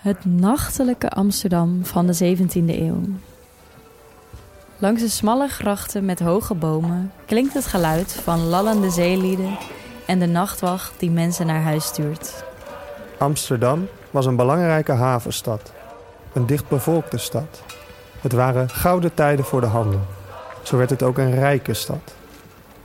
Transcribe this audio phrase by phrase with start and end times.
[0.00, 3.00] Het nachtelijke Amsterdam van de 17e eeuw.
[4.78, 9.56] Langs de smalle grachten met hoge bomen klinkt het geluid van lallende zeelieden
[10.06, 12.44] en de nachtwacht die mensen naar huis stuurt.
[13.18, 15.72] Amsterdam was een belangrijke havenstad,
[16.32, 17.62] een dichtbevolkte stad.
[18.20, 20.00] Het waren gouden tijden voor de handel.
[20.62, 22.14] Zo werd het ook een rijke stad.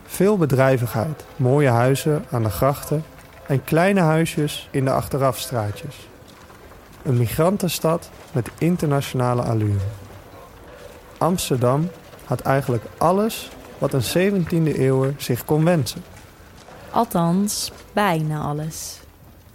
[0.06, 3.04] Veel bedrijvigheid, mooie huizen aan de grachten
[3.48, 6.08] en kleine huisjes in de achterafstraatjes.
[7.06, 9.80] Een migrantenstad met internationale allure.
[11.18, 11.90] Amsterdam
[12.24, 16.04] had eigenlijk alles wat een 17e eeuwer zich kon wensen.
[16.92, 19.00] Althans, bijna alles.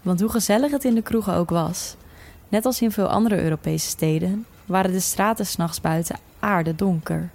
[0.03, 1.97] Want hoe gezellig het in de kroegen ook was,
[2.49, 7.31] net als in veel andere Europese steden, waren de straten s'nachts buiten aardedonker.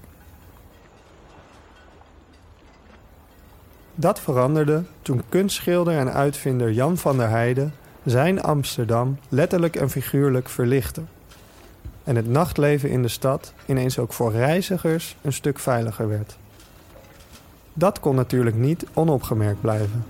[3.96, 7.74] Dat veranderde toen kunstschilder en uitvinder Jan van der Heijden
[8.06, 11.02] zijn Amsterdam letterlijk en figuurlijk verlichtte.
[12.04, 16.38] En het nachtleven in de stad ineens ook voor reizigers een stuk veiliger werd.
[17.74, 20.06] Dat kon natuurlijk niet onopgemerkt blijven.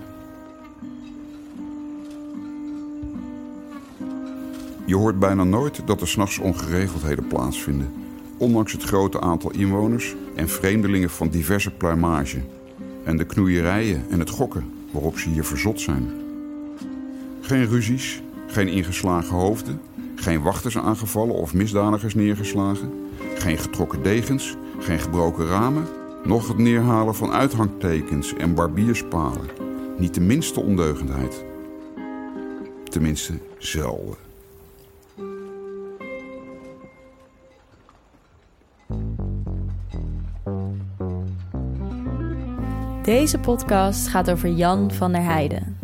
[4.84, 7.92] Je hoort bijna nooit dat er s'nachts ongeregeldheden plaatsvinden.
[8.38, 12.40] Ondanks het grote aantal inwoners en vreemdelingen van diverse pluimage.
[13.04, 16.25] En de knoeierijen en het gokken waarop ze hier verzot zijn.
[17.46, 19.80] Geen ruzies, geen ingeslagen hoofden,
[20.14, 22.92] geen wachters aangevallen of misdadigers neergeslagen,
[23.34, 25.86] geen getrokken degens, geen gebroken ramen,
[26.24, 29.48] nog het neerhalen van uithangtekens en barbierspalen.
[29.98, 31.44] Niet de minste ondeugendheid.
[32.84, 34.16] Tenminste, zelden.
[43.02, 45.75] Deze podcast gaat over Jan van der Heijden.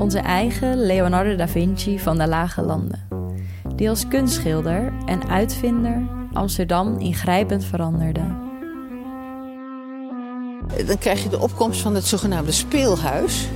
[0.00, 3.08] Onze eigen Leonardo da Vinci van de Lage Landen.
[3.76, 8.20] Die als kunstschilder en uitvinder Amsterdam ingrijpend veranderde.
[10.86, 13.48] Dan krijg je de opkomst van het zogenaamde speelhuis.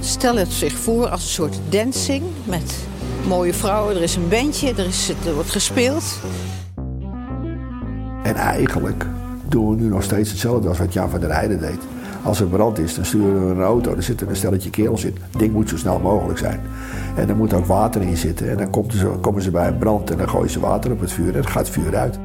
[0.00, 2.86] Stel het zich voor als een soort dancing met
[3.26, 3.96] mooie vrouwen.
[3.96, 6.18] Er is een bandje, er, is, er wordt gespeeld.
[8.22, 9.06] En eigenlijk
[9.48, 11.97] doen we nu nog steeds hetzelfde als wat Jan van der Heijden deed.
[12.22, 15.16] Als er brand is, dan sturen we een auto, er zit een stelletje kerels in.
[15.30, 16.60] Het ding moet zo snel mogelijk zijn.
[17.16, 18.50] En er moet ook water in zitten.
[18.50, 21.00] En dan komen ze, komen ze bij een brand en dan gooien ze water op
[21.00, 22.18] het vuur en dan gaat het vuur uit.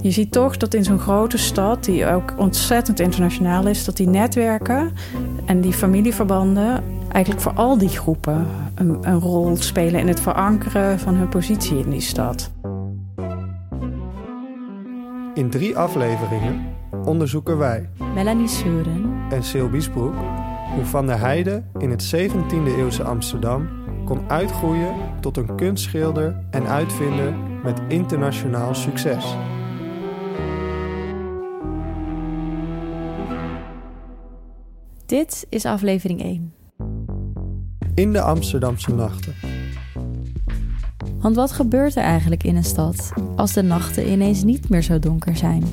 [0.00, 4.08] Je ziet toch dat in zo'n grote stad, die ook ontzettend internationaal is, dat die
[4.08, 4.92] netwerken
[5.44, 10.98] en die familieverbanden eigenlijk voor al die groepen een, een rol spelen in het verankeren
[10.98, 12.50] van hun positie in die stad.
[15.34, 16.60] In drie afleveringen
[17.04, 20.14] onderzoeken wij, Melanie Seuren, en Sil Biesbroek,
[20.74, 23.68] hoe Van der Heijden in het 17e eeuwse Amsterdam
[24.04, 29.36] kon uitgroeien tot een kunstschilder en uitvinder met internationaal succes.
[35.06, 36.54] Dit is aflevering 1.
[37.94, 39.34] In de Amsterdamse nachten.
[41.20, 44.98] Want wat gebeurt er eigenlijk in een stad als de nachten ineens niet meer zo
[44.98, 45.64] donker zijn?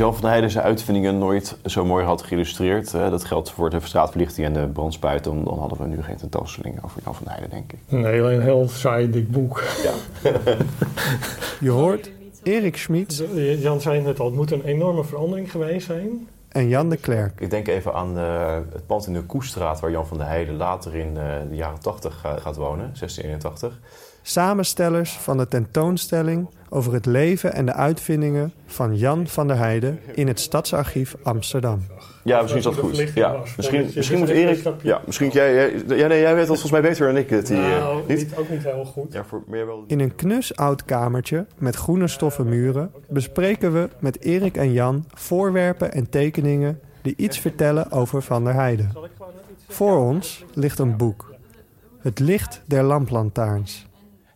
[0.00, 3.70] Jan van der Heijden zijn uitvindingen nooit zo mooi had geïllustreerd, hè, dat geldt voor
[3.70, 7.32] de straatverlichting en de brandspuiten, dan hadden we nu geen tentoonstelling over Jan van der
[7.32, 7.78] Heijden, denk ik.
[7.88, 9.62] Nee, alleen een heel saai dik boek.
[11.60, 12.10] Je hoort
[12.42, 13.24] Erik Schmid
[13.58, 16.28] Jan zei net al, het moet een enorme verandering geweest zijn.
[16.48, 17.40] en Jan de Klerk.
[17.40, 20.56] Ik denk even aan eh, het pand in de Koestraat, waar Jan van der Heijden
[20.56, 23.78] later in eh, de jaren 80 ga- gaat wonen, 1681.
[24.30, 30.00] Samenstellers van de tentoonstelling over het leven en de uitvindingen van Jan van der Heijden
[30.14, 31.82] in het Stadsarchief Amsterdam.
[32.24, 32.96] Ja, misschien is dat goed.
[33.14, 34.82] Ja, misschien, Dat misschien moet zegt, Erik.
[34.82, 37.48] Ja, misschien jij, jij, ja, nee, jij weet dat volgens mij beter dan ik het
[37.48, 37.58] hier.
[37.58, 38.36] Nou, niet?
[38.36, 39.12] ook niet heel goed.
[39.12, 39.84] Ja, voor meer wel.
[39.86, 45.04] In een knus oud kamertje met groene stoffen muren bespreken we met Erik en Jan
[45.14, 48.92] voorwerpen en tekeningen die iets vertellen over Van der Heijden.
[49.68, 51.34] Voor ons ligt een boek.
[52.00, 53.88] Het licht der lamplantaarns.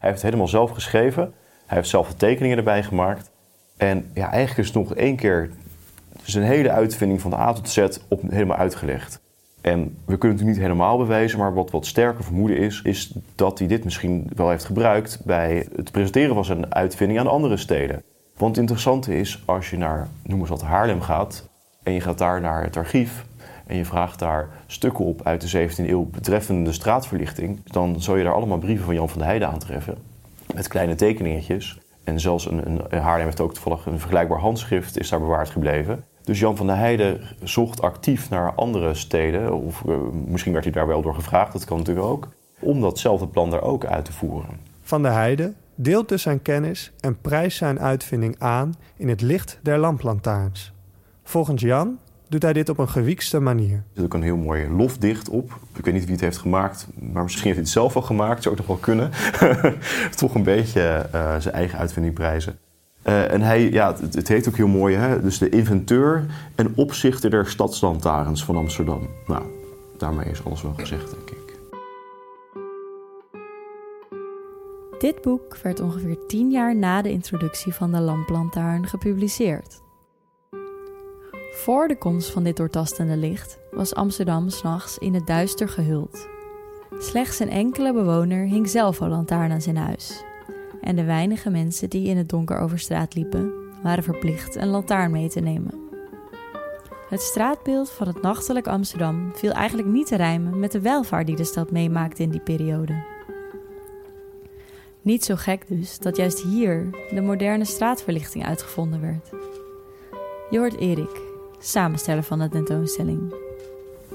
[0.05, 1.35] Hij heeft het helemaal zelf geschreven.
[1.67, 3.31] Hij heeft zelf de tekeningen erbij gemaakt.
[3.77, 5.51] En ja, eigenlijk is nog één keer
[6.23, 9.21] zijn hele uitvinding van de A tot Z op, helemaal uitgelegd.
[9.61, 13.59] En we kunnen het niet helemaal bewijzen, maar wat wat sterker vermoeden is, is dat
[13.59, 18.03] hij dit misschien wel heeft gebruikt bij het presenteren van zijn uitvinding aan andere steden.
[18.37, 21.49] Want het interessante is, als je naar, noem eens wat, Haarlem gaat
[21.83, 23.25] en je gaat daar naar het archief
[23.67, 28.17] en je vraagt daar stukken op uit de 17e eeuw betreffende de straatverlichting, dan zal
[28.17, 29.97] je daar allemaal brieven van Jan van der Heijden aantreffen.
[30.55, 31.79] Met kleine tekeningetjes.
[32.05, 36.05] En zelfs een, een, Haarlem heeft ook een vergelijkbaar handschrift is daar bewaard gebleven.
[36.23, 39.97] Dus Jan van der Heijden zocht actief naar andere steden, of uh,
[40.27, 42.29] misschien werd hij daar wel door gevraagd, dat kan natuurlijk ook,
[42.61, 44.51] om datzelfde plan daar ook uit te voeren.
[44.83, 49.59] Van der Heijden deelt dus zijn kennis en prijst zijn uitvinding aan in het licht
[49.63, 50.73] der lamplantaarns.
[51.23, 51.99] Volgens Jan
[52.35, 53.75] doet hij dit op een gewiekste manier.
[53.75, 55.59] Er zit ook een heel mooi lofdicht op.
[55.77, 58.43] Ik weet niet wie het heeft gemaakt, maar misschien heeft hij het zelf wel gemaakt.
[58.43, 59.11] Zou ook nog wel kunnen.
[60.17, 62.59] Toch een beetje uh, zijn eigen uitvinding prijzen.
[63.07, 65.21] Uh, en hij, ja, het, het, heet ook heel mooi, hè?
[65.21, 69.09] dus de inventeur en opzichter der stadslantaarns van Amsterdam.
[69.27, 69.43] Nou,
[69.99, 71.59] daarmee is alles wel gezegd, denk ik.
[74.99, 79.83] Dit boek werd ongeveer tien jaar na de introductie van de lamplantaarn gepubliceerd.
[81.55, 86.29] Voor de komst van dit doortastende licht was Amsterdam s'nachts in het duister gehuld.
[86.99, 90.25] Slechts een enkele bewoner hing zelf een lantaarn aan zijn huis.
[90.81, 93.53] En de weinige mensen die in het donker over straat liepen,
[93.83, 95.89] waren verplicht een lantaarn mee te nemen.
[97.09, 101.37] Het straatbeeld van het nachtelijk Amsterdam viel eigenlijk niet te rijmen met de welvaart die
[101.37, 103.05] de stad meemaakte in die periode.
[105.03, 109.31] Niet zo gek dus dat juist hier de moderne straatverlichting uitgevonden werd.
[110.51, 111.21] Je hoort Erik,
[111.67, 113.35] samensteller van de tentoonstelling.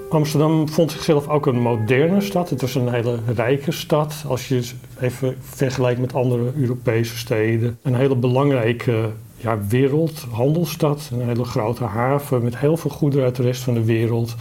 [0.09, 2.49] Amsterdam vond zichzelf ook een moderne stad.
[2.49, 4.23] Het was een hele rijke stad.
[4.27, 4.69] Als je
[4.99, 7.77] even vergelijkt met andere Europese steden.
[7.81, 11.09] Een hele belangrijke ja, wereldhandelstad.
[11.13, 14.35] Een hele grote haven met heel veel goederen uit de rest van de wereld.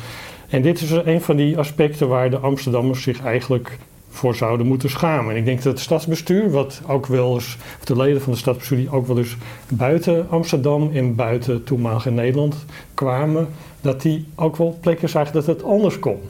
[0.48, 3.78] En dit is een van die aspecten waar de Amsterdammers zich eigenlijk
[4.08, 5.30] voor zouden moeten schamen.
[5.30, 8.40] En ik denk dat het stadsbestuur, wat ook wel eens, of de leden van het
[8.40, 9.36] stadsbestuur die ook wel eens
[9.68, 12.64] buiten Amsterdam en buiten toenmalige Nederland
[12.94, 13.48] kwamen,
[13.80, 16.20] dat die ook wel plekken zagen dat het anders kon.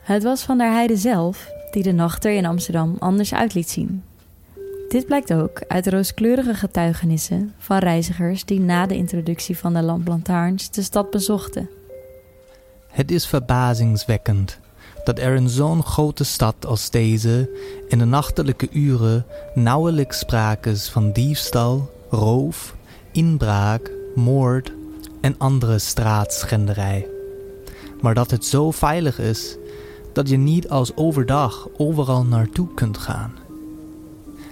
[0.00, 3.70] Het was Van der Heijden zelf die de nacht er in Amsterdam anders uit liet
[3.70, 4.02] zien.
[4.88, 10.70] Dit blijkt ook uit rooskleurige getuigenissen van reizigers die na de introductie van de lamplantaarns
[10.70, 11.68] de stad bezochten.
[12.88, 14.60] Het is verbazingswekkend
[15.06, 17.50] dat er in zo'n grote stad als deze
[17.88, 22.74] in de nachtelijke uren nauwelijks sprake is van diefstal, roof,
[23.12, 24.72] inbraak, moord
[25.20, 27.06] en andere straatschenderij.
[28.00, 29.56] Maar dat het zo veilig is
[30.12, 33.32] dat je niet als overdag overal naartoe kunt gaan.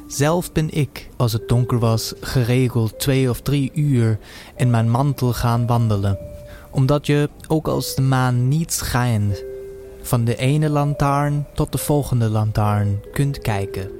[0.06, 4.18] Zelf ben ik, als het donker was, geregeld twee of drie uur
[4.56, 6.18] in mijn mantel gaan wandelen,
[6.70, 9.44] omdat je, ook als de maan niet schijnt,
[10.04, 13.90] van de ene lantaarn tot de volgende lantaarn kunt kijken.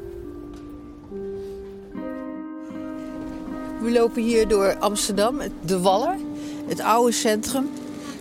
[3.81, 6.19] We lopen hier door Amsterdam, de Wallen,
[6.67, 7.71] het oude centrum.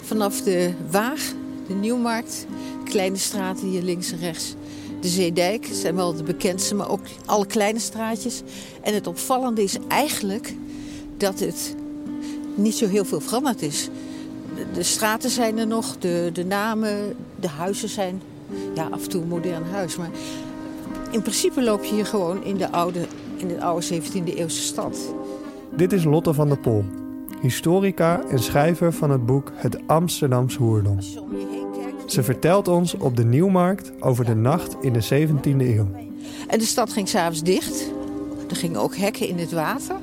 [0.02, 1.22] Vanaf de Waag,
[1.68, 2.46] de Nieuwmarkt,
[2.84, 4.56] kleine straten hier links en rechts.
[5.02, 8.42] De Zeedijk zijn wel de bekendste, maar ook alle kleine straatjes.
[8.82, 10.56] En het opvallende is eigenlijk
[11.18, 11.76] dat het
[12.56, 13.90] niet zo heel veel veranderd is
[14.74, 18.22] de straten zijn er nog, de, de namen, de huizen zijn
[18.74, 19.98] ja, af en toe een modern huis.
[19.98, 20.10] Maar
[21.12, 23.06] in principe loop je hier gewoon in de oude,
[23.36, 25.14] in de oude 17e eeuwse stad.
[25.76, 26.86] Dit is Lotte van der Pol,
[27.42, 30.98] historica en schrijver van het boek Het Amsterdams Hoerdom.
[32.06, 35.88] Ze vertelt ons op de Nieuwmarkt over de nacht in de 17e eeuw.
[36.48, 37.92] En de stad ging s'avonds dicht.
[38.50, 39.96] Er gingen ook hekken in het water.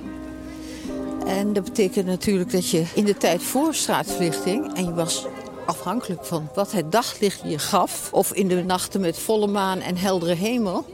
[1.27, 4.73] En dat betekent natuurlijk dat je in de tijd voor straatverlichting...
[4.75, 5.27] en je was
[5.71, 8.09] afhankelijk van wat het daglicht je gaf...
[8.13, 10.85] of in de nachten met volle maan en heldere hemel...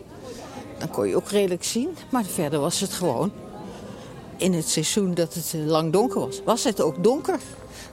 [0.78, 1.96] dan kon je ook redelijk zien.
[2.10, 3.32] Maar verder was het gewoon
[4.36, 6.42] in het seizoen dat het eh, lang donker was.
[6.44, 7.38] Was het ook donker,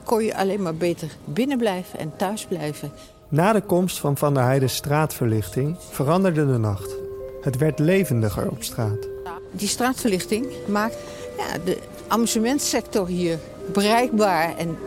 [0.04, 2.92] kon je alleen maar beter binnen blijven en thuis blijven.
[3.28, 6.94] Na de komst van Van der Heijden straatverlichting veranderde de nacht.
[7.40, 9.08] Het werd levendiger op straat.
[9.50, 10.96] Die straatverlichting maakt
[11.38, 13.38] ja, de amusementsector hier
[13.72, 14.56] bereikbaar.
[14.56, 14.78] En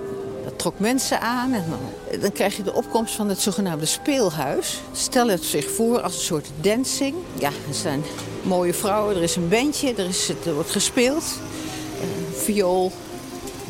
[0.47, 1.53] dat trok mensen aan.
[1.53, 4.79] En dan, dan, krijg je de opkomst van het zogenaamde speelhuis.
[4.91, 7.15] Stel het zich voor als een soort dancing.
[7.39, 8.03] Ja, er zijn
[8.41, 11.23] mooie vrouwen, er is een bandje, er, is, wordt gespeeld.
[11.23, 12.91] Uh, viool,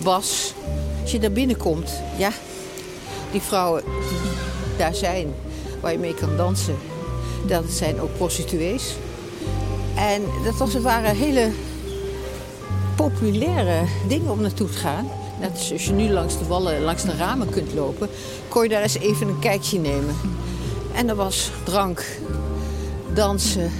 [0.03, 0.53] bas.
[1.01, 2.31] Als je daar binnenkomt, ja,
[3.31, 5.33] die vrouwen die daar zijn,
[5.81, 6.77] waar je mee kan dansen,
[7.47, 8.95] dat zijn ook prostituees.
[9.95, 11.51] En dat was, waren hele
[12.95, 15.16] populaire dingen om naartoe te gaan.
[15.39, 18.09] Net als je nu langs de wallen, langs de ramen kunt lopen,
[18.47, 20.15] kon je daar eens even een kijkje nemen.
[20.95, 22.19] En er was drank,
[23.13, 23.71] dansen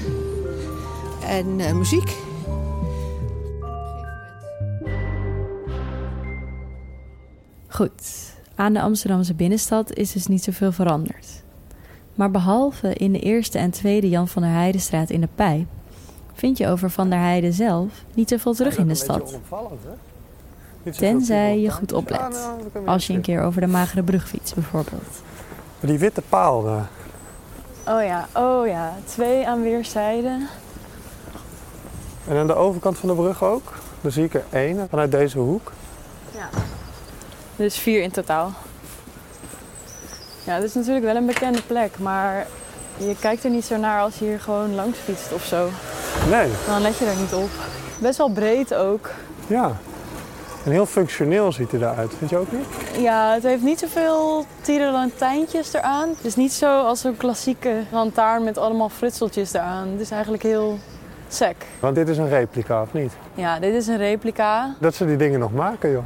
[1.25, 2.15] en uh, muziek.
[7.67, 11.43] Goed, aan de Amsterdamse binnenstad is dus niet zoveel veranderd.
[12.15, 15.67] Maar behalve in de eerste en tweede Jan van der Heijdenstraat in de Pijp
[16.33, 19.39] vind je over Van der Heijden zelf niet zoveel terug in de stad.
[20.91, 22.49] Tenzij je goed oplet.
[22.85, 25.21] Als je een keer over de magere brug fietst bijvoorbeeld.
[25.79, 26.87] Die witte paal daar.
[27.87, 28.93] Oh ja, oh ja.
[29.05, 30.47] Twee aan weerszijden.
[32.27, 33.73] En aan de overkant van de brug ook.
[34.01, 35.71] Dan zie ik er één vanuit deze hoek.
[36.31, 36.49] Ja.
[37.55, 38.53] Dus vier in totaal.
[40.43, 42.47] Ja, het is natuurlijk wel een bekende plek, maar
[42.97, 45.69] je kijkt er niet zo naar als je hier gewoon langs fietst of zo.
[46.29, 46.49] Nee.
[46.67, 47.49] Dan let je er niet op.
[47.99, 49.09] Best wel breed ook.
[49.47, 49.77] Ja.
[50.67, 52.65] En heel functioneel ziet hij eruit, vind je ook niet?
[53.01, 56.09] Ja, het heeft niet zoveel tierenlantijntjes eraan.
[56.09, 59.87] Het is niet zo als een klassieke lantaarn met allemaal frutseltjes eraan.
[59.87, 60.77] Het is eigenlijk heel
[61.27, 61.55] sec.
[61.79, 63.17] Want dit is een replica, of niet?
[63.33, 64.75] Ja, dit is een replica.
[64.79, 66.05] Dat ze die dingen nog maken, joh.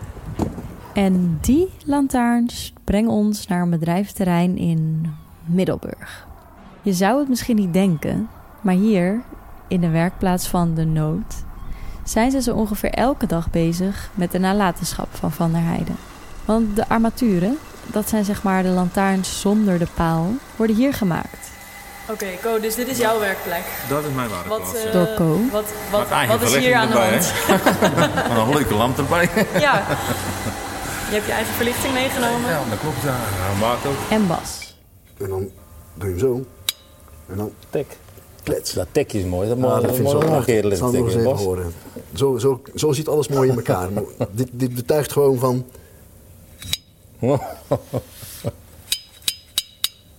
[0.94, 5.12] En die lantaarns brengen ons naar een bedrijfsterrein in
[5.46, 6.28] Middelburg.
[6.82, 8.30] Je zou het misschien niet denken,
[8.62, 9.22] maar hier,
[9.68, 11.44] in de werkplaats van de Nood,
[12.04, 15.96] zijn ze zo ongeveer elke dag bezig met de nalatenschap van Van der Heijden.
[16.46, 21.50] Want de armaturen, dat zijn zeg maar de lantaarns zonder de paal, worden hier gemaakt.
[22.10, 23.64] Oké, Co, dus dit is jouw werkplek.
[23.90, 24.72] Dat is mijn werkplaats.
[24.72, 24.88] Wat, ja.
[24.88, 25.40] uh, Door Co.
[25.52, 27.34] Wat, wat, wat is hier aan de hand?
[28.48, 29.30] Een leuke lamp erbij.
[29.68, 29.84] ja.
[31.10, 32.50] Je hebt je eigen verlichting meegenomen.
[32.50, 33.02] Ja, dat klopt.
[33.02, 33.16] Ja,
[33.60, 33.96] maakt ook.
[34.10, 34.76] En Bas.
[35.18, 35.50] En dan
[35.94, 36.46] doe je hem zo.
[37.30, 37.98] En dan tik.
[38.44, 38.74] Klets.
[38.74, 39.48] Dat tikje is mooi.
[39.48, 40.62] Dat Ja, dat ik moet zo prachtig.
[40.62, 41.74] Dat zal nog eens horen.
[42.14, 43.90] Zo, zo, zo zit alles mooi in elkaar.
[44.32, 45.66] dit, dit betuigt gewoon van...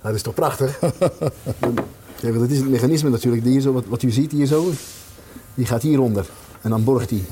[0.02, 0.80] Dat is toch prachtig?
[2.20, 3.42] Ja, want dat is het mechanisme natuurlijk.
[3.42, 4.70] Die hier zo, wat, wat u ziet hier zo,
[5.54, 6.26] die gaat hieronder.
[6.60, 7.24] En dan borgt die.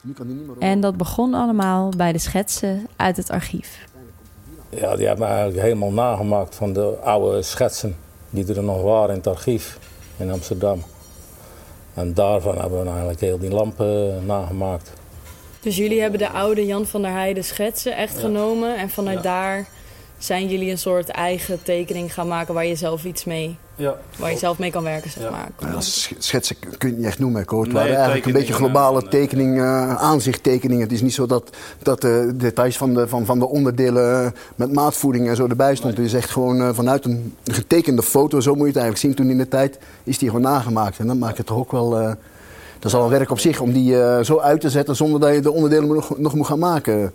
[0.00, 3.86] Nu kan die niet meer En dat begon allemaal bij de schetsen uit het archief.
[4.68, 7.96] Ja, die hebben we eigenlijk helemaal nagemaakt van de oude schetsen
[8.30, 9.78] die er nog waren in het archief
[10.16, 10.82] in Amsterdam.
[11.94, 14.92] En daarvan hebben we eigenlijk heel die lampen nagemaakt.
[15.60, 18.76] Dus jullie hebben de oude Jan van der Heijden schetsen echt genomen.
[18.76, 19.66] En vanuit daar
[20.24, 23.56] zijn jullie een soort eigen tekening gaan maken waar je zelf iets mee...
[23.76, 23.96] Ja.
[24.18, 25.48] Waar je zelf mee kan werken, zeg maar.
[25.60, 27.40] Ja, sch- schetsen kun je niet echt noemen.
[27.40, 29.08] Het Nee, waren eigenlijk een beetje globale ja.
[29.08, 30.82] tekening, eh, aanzichttekeningen.
[30.82, 34.30] Het is niet zo dat, dat de details van de, van, van de onderdelen eh,
[34.56, 35.96] met maatvoering en zo erbij stond.
[35.96, 39.14] Het is echt gewoon eh, vanuit een getekende foto, zo moet je het eigenlijk zien.
[39.14, 40.98] Toen in de tijd is die gewoon nagemaakt.
[40.98, 41.98] En dan maakt het toch ook wel...
[41.98, 42.06] eh,
[42.78, 45.20] dat is al een werk op zich om die eh, zo uit te zetten zonder
[45.20, 47.12] dat je de onderdelen nog, nog moet gaan maken.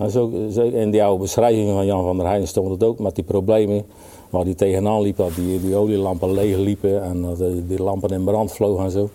[0.00, 2.98] En zo, zo in die oude beschrijving van Jan van der Heijden stond het ook
[2.98, 3.84] met die problemen
[4.30, 8.10] waar die tegenaan liep, dat die, die olielampen leeg liepen en dat die, die lampen
[8.10, 9.10] in brand vlogen en zo.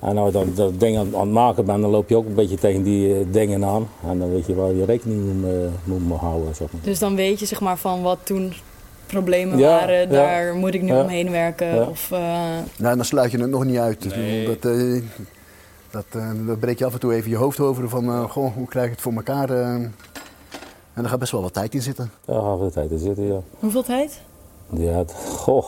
[0.00, 2.26] En als je dan dat ding aan, aan het maken bent, dan loop je ook
[2.26, 3.88] een beetje tegen die eh, dingen aan.
[4.08, 6.54] En dan weet je waar je rekening mee moet, moet houden.
[6.54, 6.80] Zeg maar.
[6.84, 8.52] Dus dan weet je zeg maar van wat toen
[9.06, 10.06] problemen Ja, waren, ja.
[10.06, 11.02] daar moet ik nu Ja.
[11.02, 11.74] omheen werken.
[11.74, 11.86] Ja.
[11.90, 12.18] Of, eh,
[12.78, 14.02] Nou, dan sluit je het nog niet uit.
[14.02, 15.02] Dat, eh,
[15.92, 16.04] dat,
[16.46, 18.84] dat breek je af en toe even je hoofd over van, eh, goh, hoe krijg
[18.86, 19.50] ik het voor elkaar?
[19.50, 19.74] eh.
[19.74, 19.92] en
[20.94, 22.10] daar gaat best wel wat tijd in zitten.
[22.24, 23.40] Daar gaan we de tijd in zitten, ja.
[23.58, 24.20] hoeveel tijd?
[24.94, 25.64] Had, goh,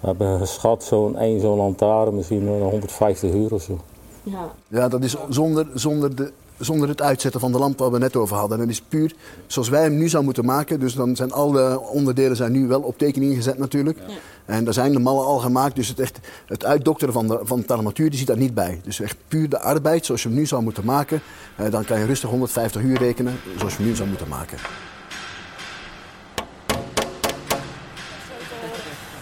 [0.00, 3.80] we hebben geschat zo'n één zo'n lantaarn, misschien wel 150 uur of zo.
[4.22, 4.50] Ja.
[4.68, 8.16] Ja, dat is zonder, zonder, de, zonder het uitzetten van de lamp waar we net
[8.16, 8.58] over hadden.
[8.58, 9.14] Dat is puur
[9.46, 10.80] zoals wij hem nu zouden moeten maken.
[10.80, 13.98] Dus dan zijn alle onderdelen zijn nu wel op tekening gezet natuurlijk.
[14.44, 15.76] En daar zijn de mallen al gemaakt.
[15.76, 18.80] Dus het, echt, het uitdokteren van de, van de armatuur die zit daar niet bij.
[18.84, 21.22] Dus echt puur de arbeid zoals je hem nu zou moeten maken.
[21.56, 24.58] Eh, dan kan je rustig 150 uur rekenen zoals je hem nu zou moeten maken.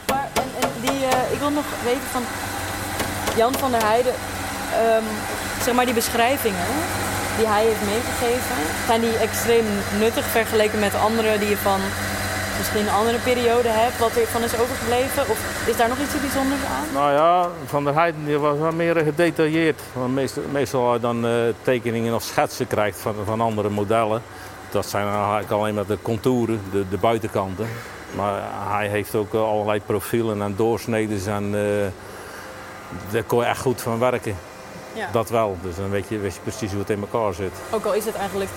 [0.06, 2.22] Maar, en, en die, eh, ik wil nog weten van
[3.36, 4.14] Jan van der Heijden,
[4.72, 5.04] ehm,
[5.62, 6.66] zeg maar die beschrijvingen
[7.36, 9.66] die hij heeft meegegeven, zijn die extreem
[9.98, 11.80] nuttig vergeleken met andere die je van
[12.58, 15.22] misschien een andere periode hebt, wat er van is overgebleven?
[15.28, 16.86] Of is daar nog iets bijzonders aan?
[16.92, 19.80] Nou ja, Van der Heijden die was wel meer gedetailleerd.
[19.92, 24.22] Want meestal, meestal je dan eh, tekeningen of schetsen krijgt van, van andere modellen.
[24.70, 27.66] Dat zijn dan eigenlijk alleen maar de contouren, de, de buitenkanten.
[28.16, 33.60] Maar hij heeft ook eh, allerlei profielen en doorsneden en eh, daar kon je echt
[33.60, 34.36] goed van werken.
[34.94, 35.08] Ja.
[35.12, 37.52] Dat wel, dus dan weet je, weet je precies hoe het in elkaar zit.
[37.70, 38.50] Ook al is het eigenlijk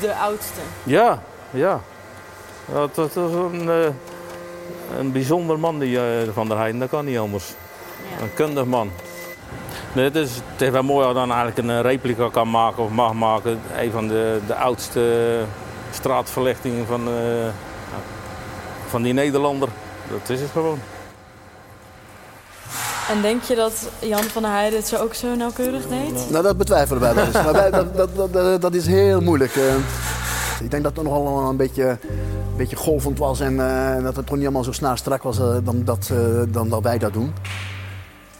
[0.00, 0.60] de oudste.
[0.82, 1.80] Ja, ja.
[2.72, 6.80] Dat, dat is een, eh, een bijzonder man, die eh, Van der Heijden.
[6.80, 7.54] Dat kan niet anders.
[8.20, 8.90] Een kundig man.
[9.92, 12.82] Nee, het, is, het is wel mooi als je dan eigenlijk een replica kan maken
[12.82, 13.60] of mag maken.
[13.76, 15.38] Een van de, de oudste
[15.90, 17.48] straatverlichtingen van, eh,
[18.88, 19.68] van die Nederlander.
[20.08, 20.78] Dat is het gewoon.
[23.10, 26.30] En denk je dat Jan van der Heijden het zo ook zo nauwkeurig deed?
[26.30, 27.34] Nou, dat betwijfelen wij wel eens.
[27.34, 29.56] Maar wij, dat, dat, dat, dat, is heel moeilijk.
[29.56, 29.74] eh.
[30.60, 34.16] ik denk dat het nog allemaal een beetje, een beetje golvend was en eh, dat
[34.16, 36.98] het toch niet allemaal zo snaar strak was eh, dan, dat, eh, dan dat wij
[36.98, 37.32] dat doen.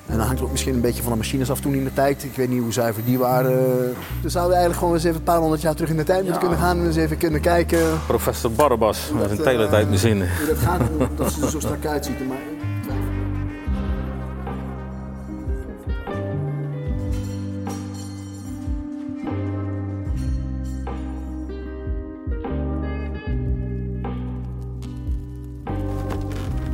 [0.06, 1.92] En dan hangt het ook misschien een beetje van de machines af toen in de
[1.92, 2.24] tijd.
[2.24, 3.94] Ik weet niet hoe zuiver die waren.
[4.22, 6.22] Dus zouden we eigenlijk gewoon eens even een paar honderd jaar terug in de tijd
[6.22, 7.80] moeten kunnen gaan en eens even kunnen kijken.
[8.06, 10.26] Professor Barbas, met een teletijdmachine.
[10.38, 10.80] Hoe dat gaat,
[11.16, 12.28] dat ze er zo strak uitziet.
[12.28, 12.36] Maar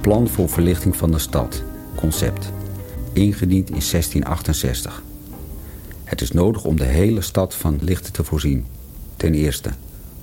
[0.07, 1.63] Plan voor verlichting van de stad.
[1.95, 2.53] Concept.
[3.13, 5.03] Ingediend in 1668.
[6.05, 8.67] Het is nodig om de hele stad van lichten te voorzien.
[9.17, 9.71] Ten eerste,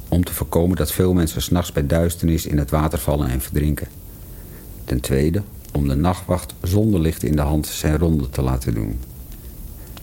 [0.07, 3.87] om te voorkomen dat veel mensen s'nachts bij duisternis in het water vallen en verdrinken.
[4.85, 8.99] Ten tweede, om de nachtwacht zonder licht in de hand zijn ronde te laten doen.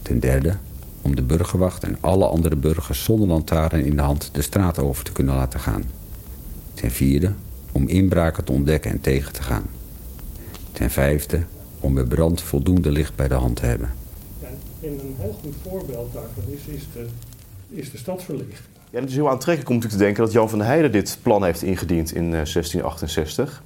[0.02, 0.56] Ten derde,
[1.02, 5.04] om de burgerwacht en alle andere burgers zonder lantaarn in de hand de straat over
[5.04, 5.84] te kunnen laten gaan.
[6.74, 7.32] Ten vierde,
[7.72, 9.64] om inbraken te ontdekken en tegen te gaan.
[10.72, 11.42] Ten vijfde,
[11.80, 13.90] om bij brand voldoende licht bij de hand te hebben.
[14.82, 17.06] En een heel goed voorbeeld daarvan is, is, de,
[17.68, 18.58] is de stadsverlichting.
[18.90, 21.18] Ja, het is heel aantrekkelijk om natuurlijk te denken dat Jan van der Heijden dit
[21.22, 23.62] plan heeft ingediend in eh, 1668.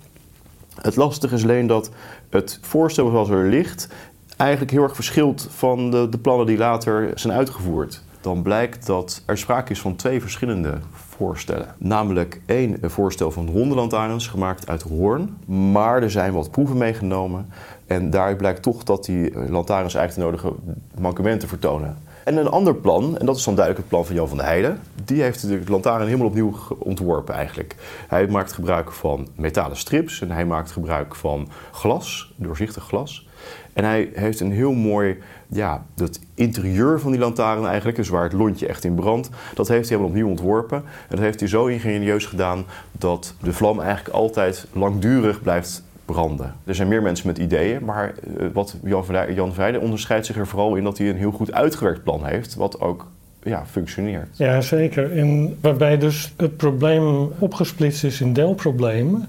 [0.80, 1.90] Het lastige is alleen dat
[2.30, 3.88] het voorstel zoals er ligt
[4.36, 8.02] eigenlijk heel erg verschilt van de, de plannen die later zijn uitgevoerd.
[8.24, 11.74] Dan blijkt dat er sprake is van twee verschillende voorstellen.
[11.78, 15.36] Namelijk één een voorstel van hondenlantaarns gemaakt uit hoorn.
[15.46, 17.46] Maar er zijn wat proeven meegenomen.
[17.86, 20.56] En daaruit blijkt toch dat die eh, lantaarns eigenlijk de nodige
[21.00, 21.96] mankementen vertonen.
[22.24, 24.46] En een ander plan, en dat is dan duidelijk het plan van Jan van der
[24.46, 27.76] Heijden, die heeft de lantaarn helemaal opnieuw ontworpen eigenlijk.
[28.08, 33.26] Hij maakt gebruik van metalen strips en hij maakt gebruik van glas, doorzichtig glas.
[33.72, 38.22] En hij heeft een heel mooi, ja, het interieur van die lantaarn eigenlijk, dus waar
[38.22, 40.78] het lontje echt in brandt, dat heeft hij helemaal opnieuw ontworpen.
[40.78, 46.54] En dat heeft hij zo ingenieus gedaan dat de vlam eigenlijk altijd langdurig blijft branden.
[46.64, 50.36] Er zijn meer mensen met ideeën, maar eh, wat Jan Jan van Heijden onderscheidt zich
[50.36, 53.06] er vooral in dat hij een heel goed uitgewerkt plan heeft, wat ook
[53.42, 54.28] ja, functioneert.
[54.36, 55.18] Ja, zeker.
[55.18, 59.28] En waarbij dus het probleem opgesplitst is in deelproblemen.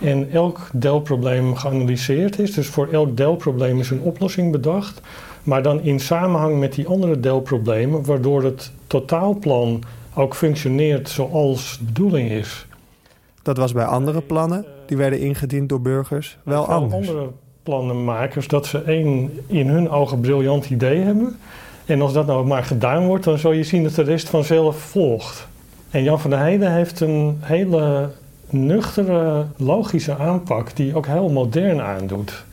[0.00, 2.54] En elk deelprobleem geanalyseerd is.
[2.54, 5.00] Dus voor elk deelprobleem is een oplossing bedacht.
[5.42, 9.82] Maar dan in samenhang met die andere deelproblemen, waardoor het totaalplan
[10.14, 12.66] ook functioneert zoals de bedoeling is.
[13.42, 17.08] Dat was bij andere plannen, die werden ingediend door burgers, wel anders.
[17.08, 17.30] andere
[17.62, 21.38] plannenmakers, dat ze één in hun ogen briljant idee hebben.
[21.84, 24.76] En als dat nou maar gedaan wordt, dan zul je zien dat de rest vanzelf
[24.76, 25.48] volgt.
[25.90, 28.10] En Jan van der Heijden heeft een hele
[28.52, 32.44] nuchtere, logische aanpak die ook heel modern aandoet.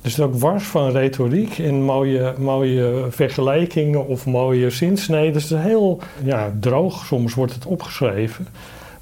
[0.00, 5.32] Dus ook wars van retoriek en mooie, mooie vergelijkingen of mooie zinsneden.
[5.32, 8.46] Dus het is heel ja, droog, soms wordt het opgeschreven.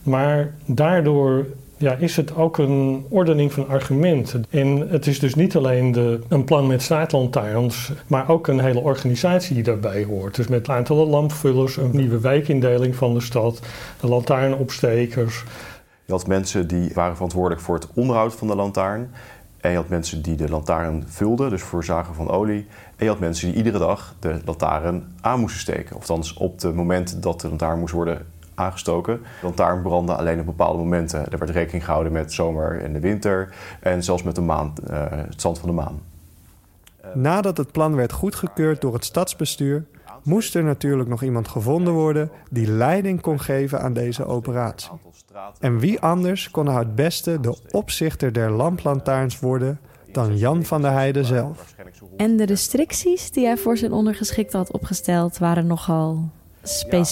[0.03, 1.46] Maar daardoor
[1.81, 4.44] ja, is het ook een ordening van argumenten.
[4.50, 8.81] En het is dus niet alleen de, een plan met straatlantaarns, maar ook een hele
[8.81, 10.35] organisatie die daarbij hoort.
[10.35, 13.61] Dus met aantallen lampvullers, een nieuwe wijkindeling van de stad,
[14.00, 15.44] de lantaarnopstekers.
[16.11, 19.11] Je had mensen die waren verantwoordelijk voor het onderhoud van de lantaarn.
[19.61, 22.66] En je had mensen die de lantaarn vulden, dus voorzagen van olie.
[22.96, 25.96] En je had mensen die iedere dag de lantaarn aan moesten steken.
[25.96, 29.16] Of op het moment dat de lantaarn moest worden aangestoken.
[29.16, 31.33] De lantaarn brandde alleen op bepaalde momenten.
[31.33, 33.55] Er werd rekening gehouden met zomer en de winter.
[33.81, 36.01] En zelfs met de maan, eh, het stand van de maan.
[37.14, 39.85] Nadat het plan werd goedgekeurd door het stadsbestuur,
[40.23, 44.90] moest er natuurlijk nog iemand gevonden worden die leiding kon geven aan deze operatie.
[45.59, 49.81] En wie anders kon nou het beste de opzichter der lamplantaarns worden
[50.12, 51.75] dan Jan van der Heijden zelf?
[52.16, 56.31] En de restricties die hij voor zijn ondergeschikte had opgesteld waren nogal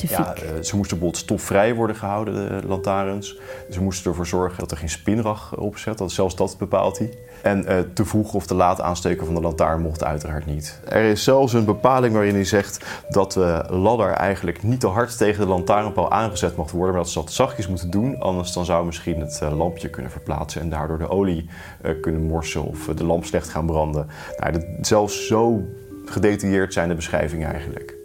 [0.08, 3.38] Ja, eh, ze moesten bijvoorbeeld stofvrij worden gehouden, de lantaarns.
[3.70, 5.98] Ze moesten ervoor zorgen dat er geen spinrag op zat.
[5.98, 7.18] Dat, zelfs dat bepaalt hij.
[7.42, 10.80] En eh, te vroeg of te laat aansteken van de lantaarn mocht uiteraard niet.
[10.88, 15.16] Er is zelfs een bepaling waarin hij zegt dat de ladder eigenlijk niet te hard
[15.18, 18.18] tegen de lantaarnpaal aangezet mag worden, maar dat ze dat zachtjes moeten doen.
[18.20, 21.48] Anders dan zou misschien het eh, lampje kunnen verplaatsen en daardoor de olie
[21.82, 24.06] eh, kunnen morsen of eh, de lamp slecht gaan branden.
[24.38, 25.62] Nou, dat, zelfs zo
[26.04, 27.97] gedetailleerd zijn de beschrijvingen eigenlijk.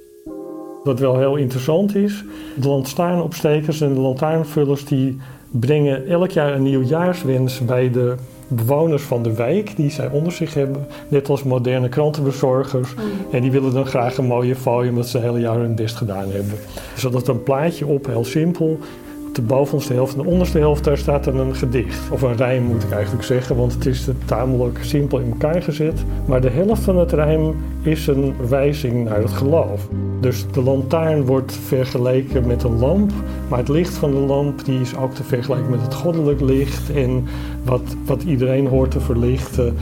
[0.83, 2.23] Wat wel heel interessant is,
[2.55, 5.17] de lantaarnopstekers en de lantaarnvullers die
[5.51, 8.15] brengen elk jaar een nieuwjaarswens bij de
[8.47, 12.93] bewoners van de wijk die zij onder zich hebben, net als moderne krantenbezorgers.
[13.31, 15.95] En die willen dan graag een mooie fooi omdat ze het hele jaar hun best
[15.95, 16.55] gedaan hebben.
[16.93, 18.79] Dus dat is een plaatje op, heel simpel.
[19.33, 22.11] De bovenste helft en de onderste helft, daar staat dan een gedicht.
[22.11, 26.03] Of een rijm moet ik eigenlijk zeggen, want het is tamelijk simpel in elkaar gezet.
[26.25, 29.87] Maar de helft van het rijm is een wijzing naar het geloof.
[30.19, 33.11] Dus de lantaarn wordt vergeleken met een lamp,
[33.49, 36.93] maar het licht van de lamp die is ook te vergelijken met het goddelijk licht
[36.93, 37.25] en
[37.63, 39.75] wat, wat iedereen hoort te verlichten.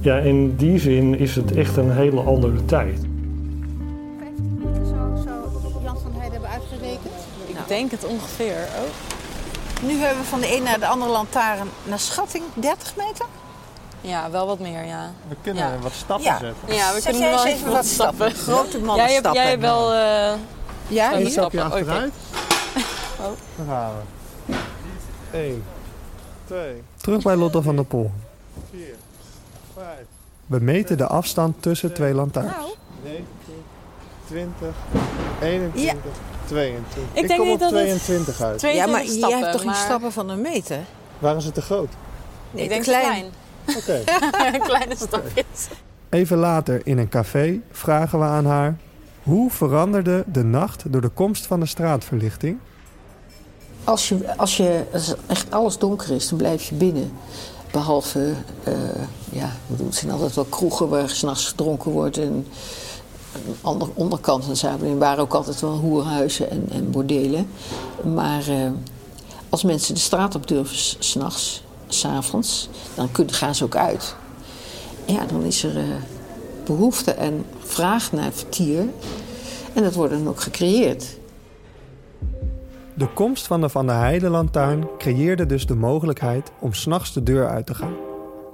[0.00, 3.06] Ja, in die zin is het echt een hele andere tijd.
[7.66, 8.92] Denk het ongeveer ook.
[9.82, 13.26] Nu hebben we van de een naar de andere lantaarn naar schatting 30 meter.
[14.00, 15.10] Ja, wel wat meer, ja.
[15.28, 15.78] We kunnen Ja.
[15.78, 16.38] wat stappen Ja.
[16.38, 16.74] zetten.
[16.74, 18.30] Ja, we Zet kunnen wel even wat wat stappen.
[18.30, 18.44] stappen.
[18.54, 19.40] Grote mannen Jij hebt, stappen.
[19.42, 19.92] jij hebt wel...
[19.92, 20.32] eh,
[20.88, 21.30] Ja, Eén hier.
[21.30, 21.90] stapje Stappen, oké.
[21.90, 22.12] achteruit.
[23.20, 23.26] Oh.
[23.56, 23.92] Daar gaan
[24.46, 24.54] we.
[25.38, 25.64] 1,
[26.46, 26.82] 2.
[26.96, 28.10] Terug bij Lotte van der Pol.
[28.70, 28.80] 4,
[29.74, 29.84] 5.
[30.46, 32.50] We meten de afstand tussen twee lantaarns.
[32.56, 32.74] 19,
[34.26, 34.74] 20,
[35.40, 36.02] 21,
[36.46, 37.02] 22.
[37.12, 38.58] Ik denk kom niet op dat het 22 uit.
[38.58, 40.78] 22 Ja, maar jij hebt toch niet maar- stappen van een meter?
[41.18, 41.88] Waren ze te groot?
[42.50, 43.24] Nee, ik denk te klein.
[43.64, 43.76] klein.
[43.78, 44.04] Oké.
[44.68, 45.68] Kleine stapjes.
[46.08, 48.76] Even later in een café vragen we aan haar...
[49.22, 52.58] Hoe veranderde de nacht door de komst van de straatverlichting?
[53.84, 57.12] Als, je, als, je, als echt alles donker is, dan blijf je binnen.
[57.70, 58.34] Behalve,
[58.64, 58.72] eh,
[59.30, 62.18] ja, ik bedoel, het zijn altijd wel kroegen waar s'nachts gedronken wordt.
[62.18, 62.46] En
[63.60, 67.48] ander, onderkant van Zuiderling waren ook altijd wel hoerhuizen en, en bordelen.
[68.14, 68.70] Maar eh,
[69.48, 74.16] als mensen de straat op durven s'nachts, s'avonds, dan gaan ze ook uit.
[75.04, 75.84] Ja, dan is er eh,
[76.64, 78.84] behoefte en vraag naar vertier.
[79.72, 81.18] En dat wordt dan ook gecreëerd.
[82.94, 87.48] De komst van de Van der Heijden-lantaarn creëerde dus de mogelijkheid om s'nachts de deur
[87.48, 87.94] uit te gaan,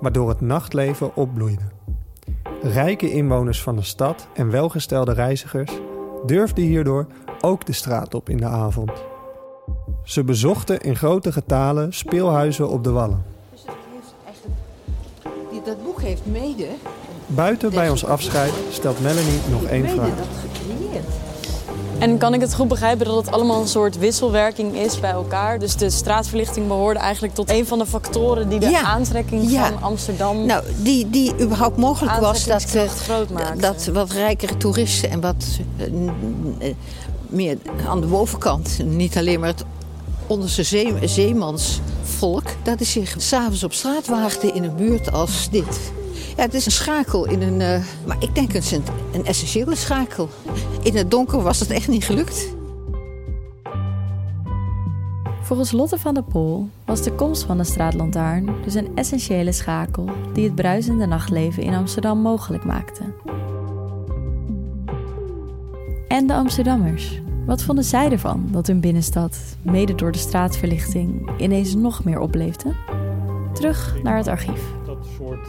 [0.01, 1.63] waardoor het nachtleven opbloeide.
[2.63, 5.73] Rijke inwoners van de stad en welgestelde reizigers
[6.27, 7.07] durfden hierdoor
[7.41, 8.91] ook de straat op in de avond.
[10.05, 13.25] Ze bezochten in grote getalen speelhuizen op de Wallen.
[15.51, 16.69] Die, dat boek heeft mede,
[17.27, 20.17] Buiten bij ons afscheid stelt Melanie nog één vraag.
[20.17, 21.32] dat gecreëerd.
[22.03, 25.59] En kan ik het goed begrijpen dat het allemaal een soort wisselwerking is bij elkaar?
[25.59, 28.83] Dus de straatverlichting behoorde eigenlijk tot een van de factoren die de Ja.
[28.83, 29.69] aantrekking Ja.
[29.73, 33.61] van Amsterdam Nou, die, die überhaupt mogelijk was dat, eh, groot maakte.
[33.61, 35.45] dat wat rijkere toeristen en wat
[35.77, 35.87] eh,
[36.69, 36.75] eh,
[37.29, 37.57] meer
[37.89, 39.65] aan de bovenkant, niet alleen maar het
[40.27, 45.93] onderste zee, zeemansvolk, dat is zich s'avonds op straat waagde in een buurt als dit.
[46.37, 47.61] Ja, het is een schakel in een.
[47.61, 50.29] eh, maar ik denk het is een, een essentiële schakel.
[50.83, 52.55] In het donker was het echt niet gelukt.
[55.43, 60.09] Volgens Lotte van der Pol was de komst van de straatlantaarn dus een essentiële schakel
[60.33, 63.03] die het bruisende nachtleven in Amsterdam mogelijk maakte.
[66.09, 67.21] En de Amsterdammers.
[67.47, 72.75] Wat vonden zij ervan dat hun binnenstad, mede door de straatverlichting, ineens nog meer opleefde?
[73.53, 74.63] Terug naar het archief.
[74.87, 75.49] Dat soort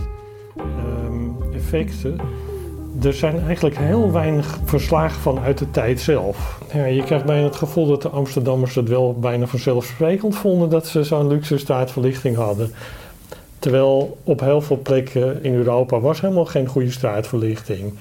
[3.02, 6.62] Er zijn eigenlijk heel weinig verslagen van uit de tijd zelf.
[6.74, 10.88] Ja, je krijgt bijna het gevoel dat de Amsterdammers het wel bijna vanzelfsprekend vonden dat
[10.88, 12.72] ze zo'n luxe straatverlichting hadden.
[13.60, 17.94] Terwijl op heel veel plekken in Europa was helemaal geen goede straatverlichting.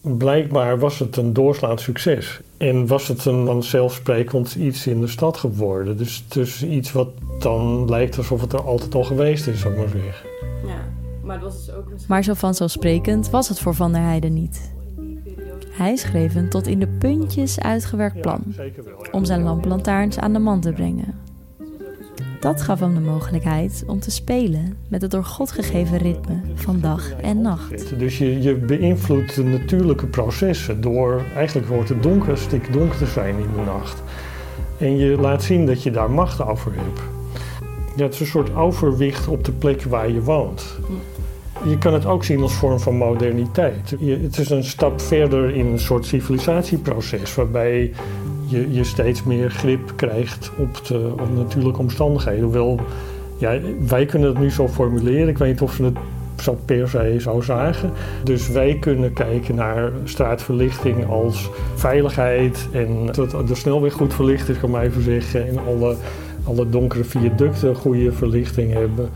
[0.00, 2.40] Blijkbaar was het een doorslaand succes.
[2.56, 5.96] En was het een vanzelfsprekend iets in de stad geworden.
[5.96, 9.78] Dus, dus iets wat dan lijkt alsof het er altijd al geweest is, zou ik
[9.78, 10.49] maar zeggen.
[11.30, 14.72] Maar het was dus ook Maar zo vanzelfsprekend was het voor Van der Heijden niet.
[15.70, 18.42] Hij schreef een tot in de puntjes uitgewerkt plan
[19.12, 21.14] om zijn lamplantaarns aan de man te brengen.
[22.40, 26.80] Dat gaf hem de mogelijkheid om te spelen met het door God gegeven ritme van
[26.80, 27.98] dag en nacht.
[27.98, 33.06] Dus je, je beïnvloedt de natuurlijke processen door eigenlijk wordt het donker, stik donker te
[33.06, 34.02] zijn in de nacht.
[34.78, 37.00] En je laat zien dat je daar macht over hebt.
[37.96, 40.78] Ja, het is een soort overwicht op de plek waar je woont.
[41.64, 43.96] Je kan het ook zien als vorm van moderniteit.
[44.00, 47.92] Het is een stap verder in een soort civilisatieproces waarbij
[48.46, 52.42] je, je steeds meer grip krijgt op de op natuurlijke omstandigheden.
[52.42, 52.80] Hoewel,
[53.86, 55.28] wij kunnen het nu zo formuleren.
[55.28, 55.96] Ik weet niet of ze het
[56.36, 57.90] zo per se zo zagen.
[58.24, 64.58] Dus wij kunnen kijken naar straatverlichting als veiligheid en dat de snelweg goed verlicht is,
[64.58, 65.48] kan maar even zeggen.
[65.48, 65.96] En alle,
[66.44, 69.08] alle donkere viaducten goede verlichting hebben.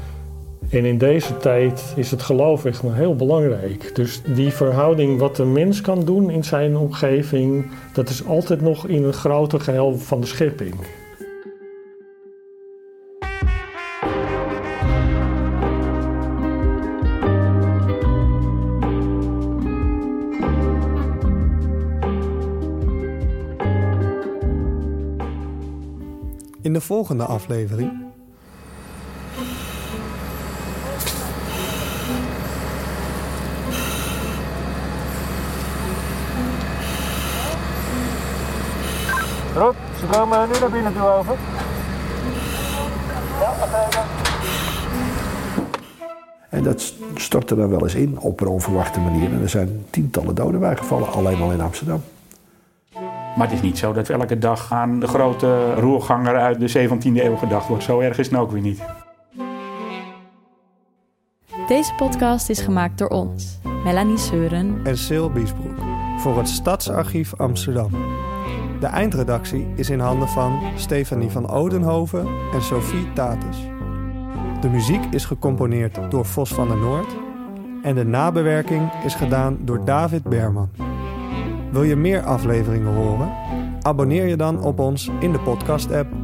[0.75, 3.95] En in deze tijd is het geloof echt nog heel belangrijk.
[3.95, 8.87] Dus die verhouding wat de mens kan doen in zijn omgeving, dat is altijd nog
[8.87, 10.75] in een groter geheel van de schepping.
[26.63, 28.04] In de volgende aflevering
[39.57, 41.37] Rob, ze komen nu naar binnen toe over.
[43.41, 43.53] Ja,
[46.49, 49.33] En dat stortte dan wel eens in op een onverwachte manier.
[49.33, 52.03] En er zijn tientallen doden bijgevallen, alleen al in Amsterdam.
[53.37, 57.25] Maar het is niet zo dat elke dag aan de grote roerganger uit de 17e
[57.25, 57.85] eeuw gedacht wordt.
[57.85, 58.83] Zo erg is het nou ook weer niet.
[61.69, 65.79] Deze podcast is gemaakt door ons, Melanie Seuren en Sil Biesbroek,
[66.19, 67.91] voor het Stadsarchief Amsterdam.
[68.85, 73.57] De eindredactie is in handen van Stefanie van Odenhoven en Sophie Tatus.
[74.61, 77.17] De muziek is gecomponeerd door Vos van der Noord
[77.83, 80.69] en de nabewerking is gedaan door David Berman.
[81.73, 83.33] Wil je meer afleveringen horen?
[83.83, 86.24] Abonneer je dan op ons in de podcast-app